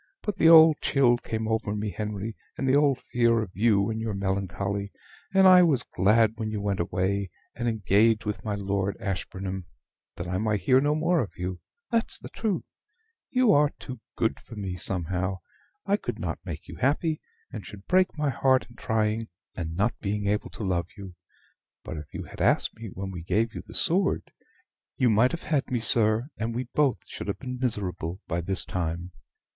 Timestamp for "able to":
20.25-20.63